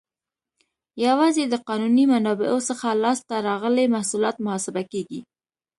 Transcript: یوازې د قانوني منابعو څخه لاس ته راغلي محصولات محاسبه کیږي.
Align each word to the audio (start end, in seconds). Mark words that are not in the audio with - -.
یوازې 1.05 1.43
د 1.47 1.55
قانوني 1.67 2.05
منابعو 2.13 2.59
څخه 2.69 2.87
لاس 3.03 3.19
ته 3.29 3.35
راغلي 3.47 3.85
محصولات 3.95 4.35
محاسبه 4.45 4.81
کیږي. 4.91 5.19